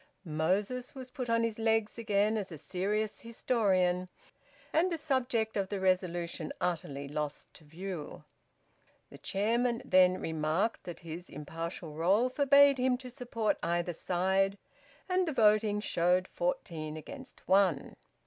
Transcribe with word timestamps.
Moses 0.25 0.95
was 0.95 1.11
put 1.11 1.29
on 1.29 1.43
his 1.43 1.59
legs 1.59 1.99
again 1.99 2.35
as 2.35 2.51
a 2.51 2.57
serious 2.57 3.19
historian, 3.21 4.09
and 4.73 4.91
the 4.91 4.97
subject 4.97 5.55
of 5.55 5.69
the 5.69 5.79
resolution 5.79 6.51
utterly 6.59 7.07
lost 7.07 7.53
to 7.53 7.63
view. 7.63 8.23
The 9.11 9.19
Chairman 9.19 9.79
then 9.85 10.19
remarked 10.19 10.85
that 10.85 11.01
his 11.01 11.29
impartial 11.29 11.93
role 11.93 12.29
forbade 12.29 12.79
him 12.79 12.97
to 12.97 13.11
support 13.11 13.59
either 13.61 13.93
side, 13.93 14.57
and 15.07 15.27
the 15.27 15.33
voting 15.33 15.79
showed 15.81 16.27
fourteen 16.27 16.97
against 16.97 17.47
one. 17.47 17.95